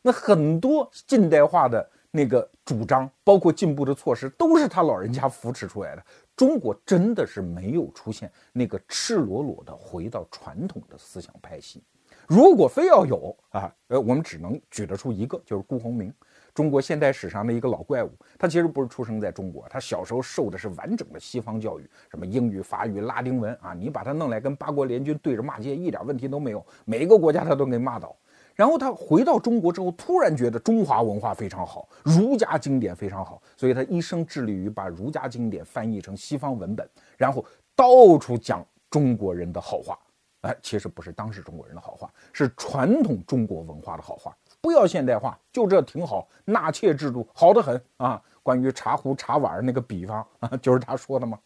[0.00, 6.02] 那很多近代化的那个主张，包括进步的措施，都是他老人家扶持出来的。
[6.34, 11.84] 中国真的是没有出现那个赤裸裸的回到传统的思想派系。
[12.26, 16.12] 如果非要有啊，呃，我们只能举得出一个，就是辜鸿铭，
[16.54, 18.10] 中国现代史上的一个老怪物。
[18.38, 28.14] 他其实不是出生在中国，他小时候受的是完整的西方教育，什么英语、法语、拉丁文啊，你把他弄来跟八国联军对着骂街，一点问题都没有，每一个国家他都给骂倒。
[28.54, 36.86] 然后他回到中国之后，突然觉得中华文化非常好，儒家经典非常好，所以他一生致力于把儒家经典翻译成西方文本，
[37.16, 37.42] 然后
[37.74, 39.98] 到处讲中国人的好话。
[40.42, 44.36] 哎，其实不是当时中国人的好话，是传统中国文化的好话。
[44.62, 46.28] 不要现代化，就这挺好。
[46.44, 48.22] 纳妾制度好得很啊！
[48.44, 51.38] 关于茶壶、茶碗那个比方啊， 就是他说的吗？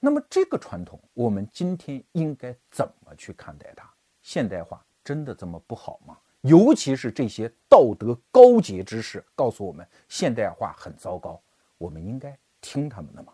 [0.00, 3.88] 那么这个传统，我们今天应该怎么去看待它？
[4.22, 4.82] 现代化？
[5.04, 6.16] 真的这么不好吗？
[6.42, 11.40] 尤其是这些道德高洁之士告诉我们，现代化很糟糕，
[11.76, 13.32] 我们应该听他们的吗？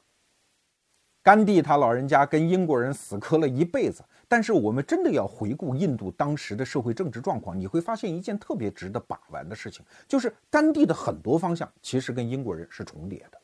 [1.24, 13.40] 甘地他老人家跟英国人死磕了一辈子，但是我们真的要回顾印度当时的社会政治状况，你会发现一件特别值得把玩的事情，就是甘地的很多方向其实跟英国人是重叠的。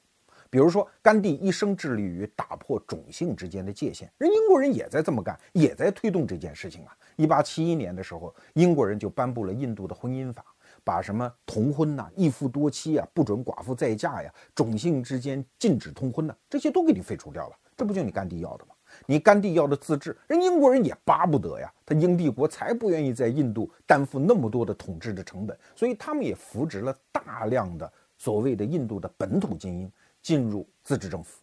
[0.51, 6.95] 比如说，甘地一生致力于打破种姓之间的界限，人英国人也在这么干，也在推动这件事情啊。
[7.16, 10.45] 一八七一年的时候，英国人就颁布了印度的婚姻法，
[10.85, 17.57] 把什么同婚呐、一夫多妻啊、不准寡妇再嫁呀、种姓之间禁止通婚呐，这些都给你废除掉了。
[17.81, 18.75] 这不就你甘地要的吗？
[19.07, 21.73] 你甘地要的自治，人英国人也巴不得呀。
[21.87, 29.90] 他英帝国才不愿意在印度担负那么多的统治的成本，所以他们也扶植了大量的所谓的印度的本土精英。
[30.23, 31.40] 进入自治政府。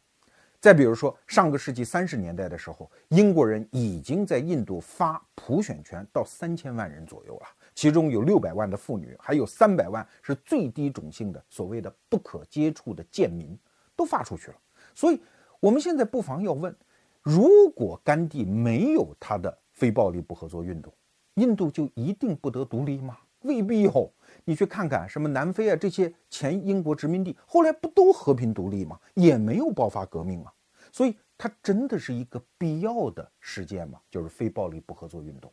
[0.59, 13.57] 再比如说，上个世纪三十年代的时候，英国人已经在印度发普选权到三千万人左右了，其中有六百万的妇女，还有三百万是最低种姓的所谓的不可接触的贱民，
[13.95, 14.57] 都发出去了。
[14.93, 15.19] 所以，
[15.59, 16.75] 我们现在不妨要问：
[17.23, 20.93] 如果甘地没有他的非暴力不合作运动，
[21.35, 23.17] 印度就一定不得独立吗？
[23.41, 24.09] 未必哦。
[24.45, 28.99] 你去看看什么南非啊这些前英国殖民地，后来不都和平独立吗？
[29.13, 30.53] 也没有爆发革命啊，
[30.91, 33.99] 所以它真的是一个必要的事件吗？
[34.11, 35.51] 就是非暴力不合作运动。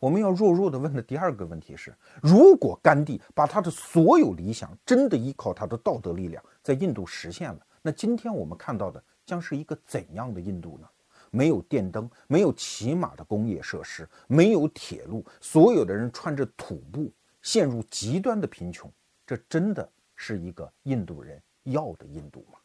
[0.00, 10.88] 我们要弱弱的问的第二个问题是：如果甘地把他的所有理想真的依靠他的道德力量在印度实现了，那今天我们看到的将是一个怎样的印度呢？
[11.30, 17.12] 没有电灯，没有起码的工业设施，没有铁路，所有的人穿着土布。
[17.42, 18.90] 陷入极端的贫穷，
[19.26, 22.58] 这真的是一个印度人要的印度吗？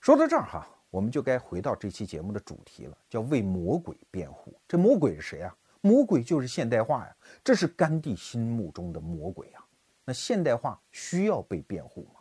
[0.00, 4.58] 说到这儿哈，我们就该回到这期节目的主题了，叫为魔鬼辩护。
[4.66, 5.54] 这魔鬼是谁啊？
[5.82, 9.64] 魔鬼就是现代化呀，这是甘地心目中的魔鬼啊。
[10.04, 12.20] 那现代化需要被辩护吗？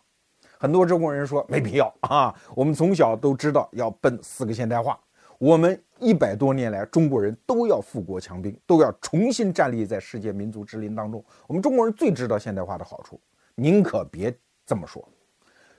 [0.63, 4.97] 很多中国人说没必要啊， 我们从小都知道要奔四个现代化。
[5.37, 11.21] 我们一百多年来，中国人都要富国强兵，都要重新站立在世界民族之林当中。
[11.47, 13.19] 我们中国人最知道现代化的好处，
[13.55, 14.33] 您可别
[14.65, 15.05] 这么说。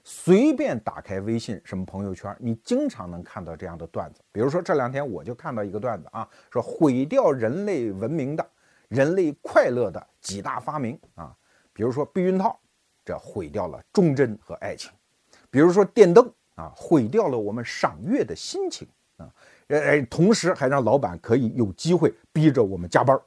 [0.02, 4.20] 随便打开微信什么朋友圈，你经常能看到这样的段子。
[4.32, 8.46] 比如说这两天我就看到一个段子啊，说毁掉人类文明的、
[8.88, 11.34] 人类快乐的几大发明啊，
[11.72, 12.60] 比如说避孕套，
[13.04, 14.90] 这毁掉了忠贞和爱情；
[15.50, 19.32] 比如说电灯啊，毁掉了我们赏月的心情啊。
[19.68, 23.18] 呃，同时还让老板可以有机会逼着我们加班。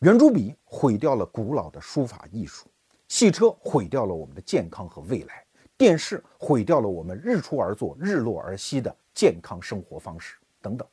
[0.00, 2.66] 圆珠笔毁掉了古老的书法艺术，
[3.08, 5.44] 汽车毁掉了我们的健康和未来，
[5.76, 10.88] 电视毁掉了我们日出而作、日落而息的健康生活方式等等。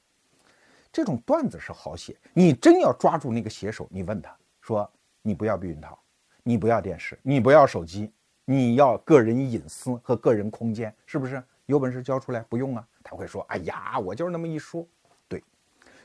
[0.92, 4.92] 这种段子是好写，你真要抓住那个写手，你问他说
[5.24, 5.98] ：“你不要避孕套，
[6.43, 8.12] 你不要电视，你不要手机，
[8.45, 11.43] 你要个人隐私和个人空间，是不是？
[11.65, 14.88] 有本事交出来，不用啊。”他会说：“哎呀，我就是那么一说。”
[15.28, 15.43] 对，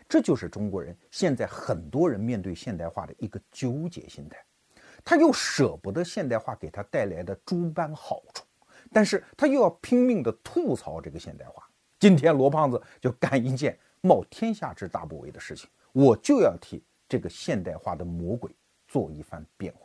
[0.09, 4.37] 这就是中国人现在很多人面对现代化的一个纠结心态。
[5.03, 8.45] 他又舍不得现代化给他带来的诸般好处，
[8.93, 11.67] 但是他又要拼命的吐槽这个现代化。
[11.99, 18.55] 今天罗胖子就干一件冒天下之大不韪的事情，我就要替这个现代化的魔鬼
[18.87, 19.84] 做一番辩护。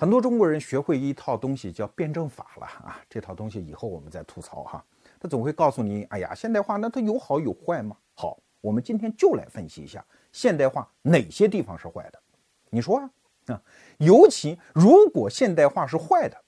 [0.00, 4.82] 很多中国人学会一套东西叫辩证法了啊，这套东西以后我们再吐槽哈。
[5.20, 10.02] 他总会告诉你：“哎呀，现代化那它有好有坏吗？”好，我们今天就来分析一下
[10.32, 12.18] 现代化哪些地方是坏的。
[12.70, 13.10] 你说啊？
[13.48, 13.62] 啊，
[13.98, 16.44] 尤其如果现代化是坏的，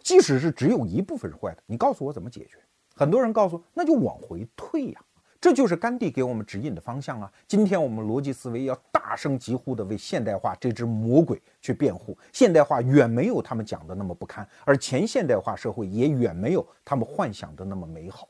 [0.00, 2.58] 即使是只有一部分是坏的，你告诉我怎么解决？
[2.94, 5.00] 很多人告诉那就往回退呀，
[5.42, 7.32] 这就是甘地给我们指引的方向啊！
[7.48, 12.16] 今天我们逻辑思维要大声疾呼的为现代化这只魔鬼去辩护。
[12.32, 18.28] 现代化远没有他们讲的那么不堪，而前现代化社会也远没有他们幻想的那么美好。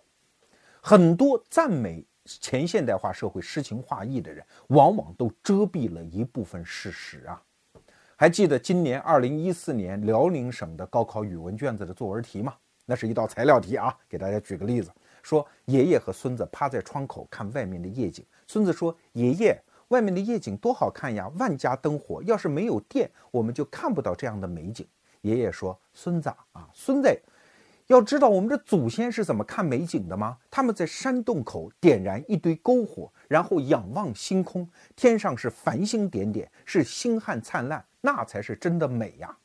[0.80, 7.42] 很多赞美前现代化社会诗情画意的人，往往都遮蔽了一部分事实啊！
[8.16, 12.54] 还记得今年二零一四年辽宁省的高考语文卷子的作文题吗？
[12.86, 13.94] 那是一道材料题啊！
[14.08, 14.90] 给大家举个例子。
[15.22, 18.24] 说爷爷和孙子趴在窗口看外面的夜景。
[18.46, 19.58] 孙子说：“爷爷，
[19.88, 21.30] 外面的夜景多好看呀！
[21.38, 24.86] 万家灯火，要是没有电，我们就看不到这样的美景。”
[25.22, 27.22] 爷爷说：“孙子啊，孙子，
[27.86, 30.36] 要知道我们的祖先是怎么看美景的吗？
[30.50, 39.36] 他们在山洞口点燃一堆篝火，然后仰望星空，天上是繁星点点，是星汉灿烂，那才是真的美呀！”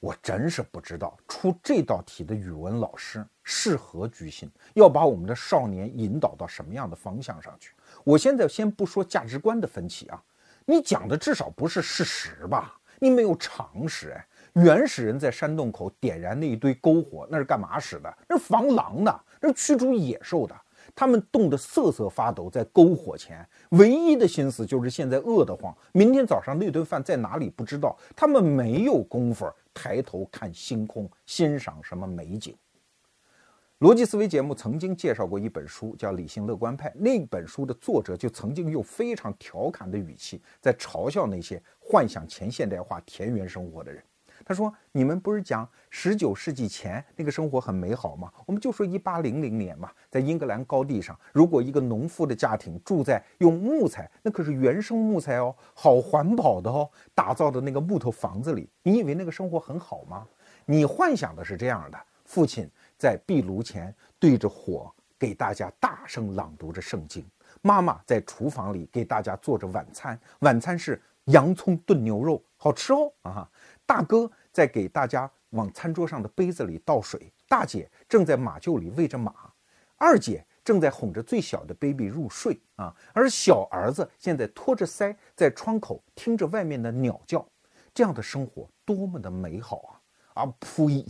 [0.00, 7.72] 我真是不知道出这道题的语文老师是何居心，要把我们的少年引导到什么样的方向上去？
[8.04, 10.22] 我现在先不说价值观的分歧啊，
[10.66, 12.78] 你讲的至少不是事实吧？
[12.98, 14.26] 你没有常识哎！
[14.52, 18.18] 原始人在山洞口点燃那一堆篝火，那是干嘛使的？
[18.28, 20.54] 那是防狼的，那是驱逐野兽的。
[20.94, 27.96] 他们冻得瑟瑟发抖，在篝火前，唯一的心思就是现在饿得慌，明天早上那顿饭在哪里不知道。
[28.14, 32.54] 他们没有功夫抬头看星空，欣赏什么美景。
[33.80, 36.90] 逻辑思维节目曾经介绍过一本书，叫《理性乐观派》。
[36.96, 44.02] 那本书的作者就曾经用非常调侃的语气，在嘲笑那些幻想前现代化田园生活的人。
[44.44, 48.28] 他说：“你们不是讲十九世纪前那个生活很美好吗？
[48.46, 60.26] 我们就说一八零零年嘛，在英格兰高地上，如果一个农夫的家庭住在用木材，那可是原生木材哦，好环保的哦，打造的那个木头房子里，你以为那个生活很好吗？
[60.64, 62.68] 你幻想的是这样的：父亲
[62.98, 67.24] 在壁炉前对着火给大家大声朗读着圣经，
[67.62, 73.48] 妈妈在厨房里给大家做着晚餐，晚餐是洋葱炖牛肉，好吃哦啊！
[73.86, 79.32] 大哥。”在给大家往餐桌上的杯子里倒水，大姐正在马厩里喂着马，
[79.96, 87.46] 二姐正在哄着最小的 baby 入睡啊，而小儿子现在托着腮在窗口听着外面的鸟叫，
[87.94, 90.00] 这样的生活多么的美好
[90.34, 90.42] 啊！
[90.42, 91.06] 啊呸！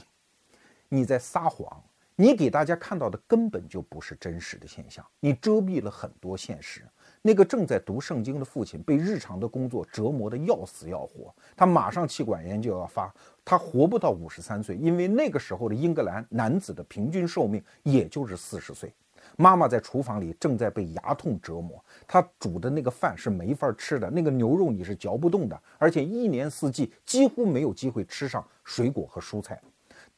[0.88, 1.82] 你在撒谎，
[2.16, 6.82] 你给大家看到的根本就不是真实的现象，你遮蔽了很多现实。
[7.20, 13.12] 那个正在读圣经的父亲被日常的工作折磨得要死要活，他马上气管炎就要发，
[13.44, 18.94] 他活不到五十三岁，因为那个时候的英格兰男子的平均寿命也就是四十岁。
[19.36, 29.60] 妈妈在厨房里正在被牙痛折磨，她煮的那个饭是没法吃的，那个牛肉你是嚼不动的，而且一年四季几乎没有机会吃上水果和蔬菜。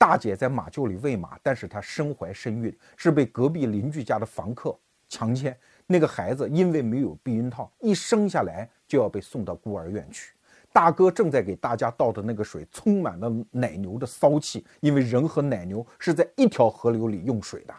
[0.00, 4.74] 大姐在马厩里喂马，但是她身怀身孕，是被隔壁邻居家的房客
[5.10, 5.54] 强奸。
[5.86, 10.32] 那个孩子因为没有避孕套，一生下来就要被送到孤儿院去。
[10.72, 17.74] 大哥正在给大家倒的那个水充满了奶牛的骚气，因为人和奶牛是在一条河流里用水的。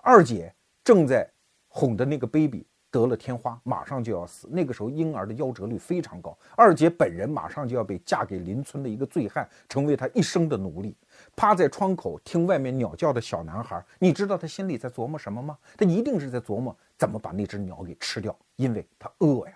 [0.00, 0.54] 二姐
[0.84, 1.28] 正在
[1.66, 4.48] 哄的那个 baby 得了天花，马上就要死。
[4.50, 6.38] 那个时候婴儿的夭折率非常高。
[6.54, 10.94] 二姐本人马上就要被嫁给邻村的一个醉汉，成为他一生的奴隶。
[11.38, 15.56] 趴在窗口听外面鸟叫的小男孩，你知道他心里在琢磨什么吗？
[15.76, 16.76] 他一定是在琢磨。
[16.96, 18.36] 怎么把那只鸟给吃掉？
[18.56, 19.52] 因为他饿呀，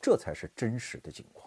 [0.00, 1.46] 这才是真实的境况。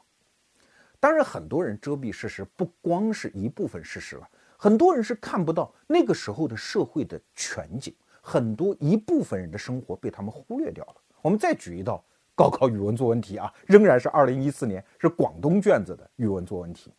[1.00, 10.96] 当然，很多人遮蔽事实，不光是一部分事实了，很多人是看不到那个时候的社会的全景，很多一部分人的生活被他们忽略掉了。
[11.24, 12.06] 我们再举一道
[12.36, 16.94] 高考语文作文题啊，仍然是二零一四年，是广东卷子的语文作文题，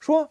[0.00, 0.28] 说。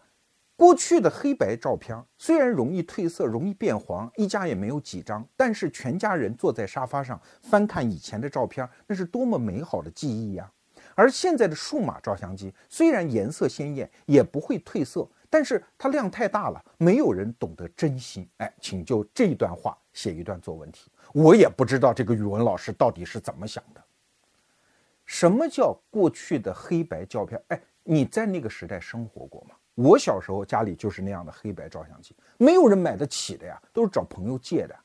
[0.62, 10.47] 过去的黑白照片虽然容易褪色、容易变黄，一家也没有几张，但是全家人坐在沙发上翻看以前的照片，那是多么美好的记忆呀！
[10.93, 18.30] 而现在的数码照相机虽然颜色鲜艳，也不会褪色，但是它量太大了，没有人懂得珍惜。
[18.38, 20.91] 哎，请就这一段话写一段作文题。
[21.12, 23.82] 我也不知道这个语文老师到底是怎么想的。
[25.07, 27.41] 什么叫过去的黑白照片？
[27.47, 29.55] 哎，你在那个时代生活过吗？
[29.76, 34.76] 我小时候家里就是那样的黑白照相机，没有人买得起的呀，都是找朋友借的。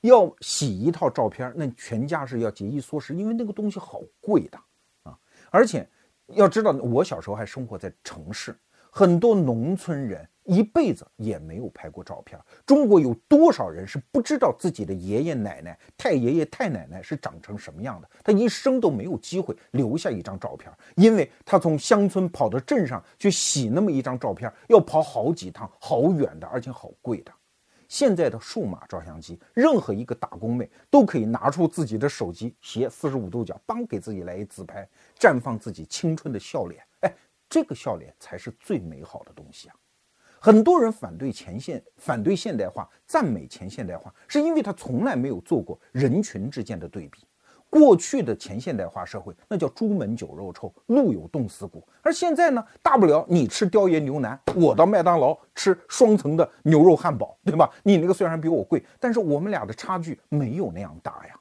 [0.00, 4.58] 要洗一套照片，那全家是要节衣缩食，因为那个东西好贵的
[5.04, 5.16] 啊。
[5.50, 5.88] 而且
[6.26, 8.58] 要知道，我小时候还生活在城市，
[8.90, 10.28] 很多农村人。
[10.44, 12.38] 一辈子也没有拍过照片。
[12.66, 18.10] 中国有多少人是不知道自己的爷爷奶奶、太爷爷太奶奶是长成什么样的？
[18.24, 27.32] 他一生都没有机会留下一张照片，因为他从乡村跑到镇上去洗那么一张照片，要跑好几趟，好远的，而且好贵的。
[27.88, 34.88] 现在的数码照相机，任何一个打工妹都可以拿出自己的手机，斜四十五度角，帮给自己来一自拍，
[35.18, 36.82] 绽放自己青春的笑脸。
[37.00, 37.14] 哎，
[37.50, 39.74] 这个笑脸才是最美好的东西啊！
[40.44, 47.20] 很多人反对前现，反对现代化，赞美前现代化，是因为他从来没有做过人群之间的对比。
[47.70, 51.86] 过去的前现代化社会，那叫朱门酒肉臭，路有冻死骨。
[52.02, 57.70] 而现在呢，大不了你吃雕爷牛腩，我到麦当劳吃双层的牛肉汉堡，对吧？
[57.84, 61.38] 你那个虽然比我贵，但是我们俩的差距没有那样大呀。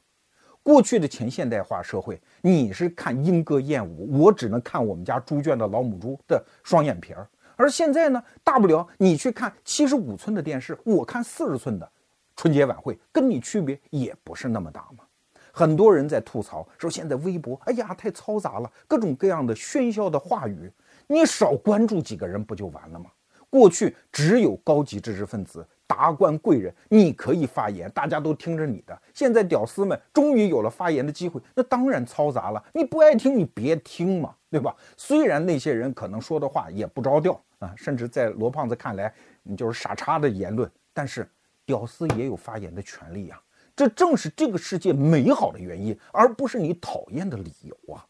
[0.61, 7.27] 过去的前现代化社会，你是看莺歌燕舞，我只能看我们家猪圈的老母猪的双眼皮儿。
[7.61, 11.87] 而现在呢，大不了你去看七十五寸的电视，我看四十寸的
[12.35, 15.03] 春节晚会，跟你区别也不是那么大嘛。
[15.51, 20.71] 很多人在吐槽说，现在微博，哎呀，太嘈杂了，各种各样的喧嚣的话语，
[21.05, 23.11] 你少关注几个人不就完了吗？
[23.47, 28.99] 过去只有高级知识分子、达官贵人，你可以发言，大家都听着你的。
[29.13, 32.63] 现在屌丝们终于有了发言的机会，那当然嘈杂了。
[32.73, 34.75] 你不爱听，你别听嘛，对吧？
[34.97, 41.29] 虽然那些人可能说的话也不着调啊，甚至在罗胖子看来，你就是傻叉的言论，但是
[41.65, 43.41] 屌丝也有发言的权利呀。
[43.75, 48.05] 这正是这个世界美好的原因，而不是你讨厌的理由啊！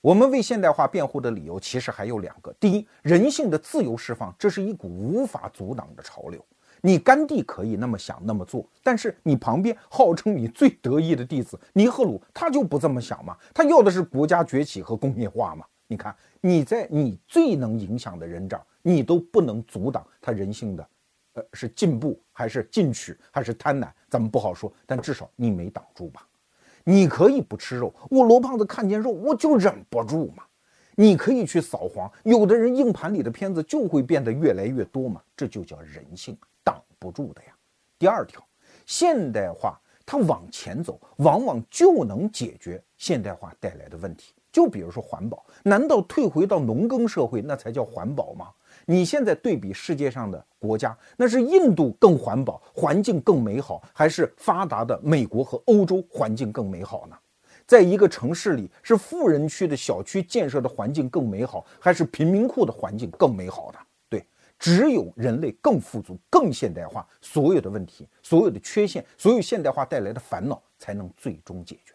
[0.00, 6.44] 我们为现代化辩护的理由其实还有两个：第一，人性的自由释放，这是一股无法阻挡的潮流。
[6.82, 13.34] 你甘地可以那么想那么做，但是你旁边号称你最得意的弟子尼赫鲁，他就不这么想吗？
[13.54, 15.64] 他要的是国家崛起和工业化嘛？
[15.94, 20.88] 你看，你在你最能影响的人这儿，你都不能阻挡他人性的。
[21.34, 24.72] 呃，是进步还是进取还是贪婪，咱们不好说。
[24.86, 26.26] 但至少你没挡住吧？
[26.82, 30.42] 你可以不吃肉，我罗胖子看见肉我就忍不住嘛。
[30.96, 37.54] 你可以去扫黄，有的人硬盘里的片子就会变得越来越多嘛，这就叫人性，挡不住的呀。
[38.00, 38.44] 第二条，
[38.84, 44.34] 现代化它往前走，往往就能解决现代化带来的问题。
[44.54, 48.52] 就比如说环保，难道退回到农耕社会那才叫环保吗？
[48.86, 57.16] 你现在对比世界上的国家，那是印度更环保，环境更美好，还是发达的美国和欧洲环境更美好呢？
[57.66, 63.78] 在一个城市里，是富人区的小区建设的环境更美好，还是贫民窟的环境更美好呢？
[64.08, 64.24] 对，
[64.56, 71.92] 只有人类更富足、更现代化，所有的问题、所有的缺陷、所有现代化带来的烦恼，才能最终解决。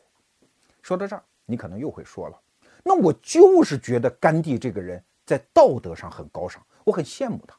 [0.81, 2.35] 说到这儿，你可能又会说了，
[2.83, 6.65] 那我就是觉得甘地这个人在道德上很高尚。
[6.83, 7.55] 我很羡慕他，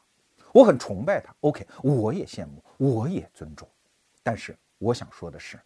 [0.51, 1.33] 我很崇拜他。
[1.41, 3.67] OK，我也羡慕，我也尊重。
[4.23, 5.59] 但是我想说的是，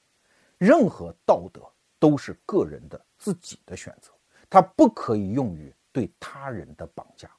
[0.57, 1.61] 任何道德
[1.97, 4.11] 都是个人的自己的选择，
[4.49, 7.29] 它不可以用于对他人的绑架。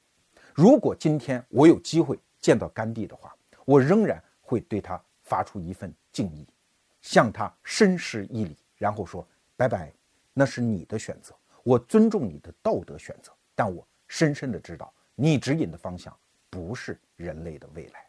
[0.54, 6.46] 如果今天我有机会见到甘地的话，我仍然会对他发出一份敬意，
[7.02, 9.92] 向他深施一礼，然后说：“拜拜，
[10.32, 11.34] 那是你的选择，
[11.66, 16.16] 我尊重你的道德选择，但我深深的知道。”你指引的方向
[16.50, 18.05] 不是人类的未来。